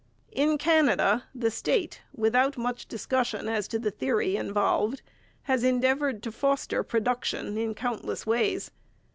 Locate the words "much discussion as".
2.57-3.67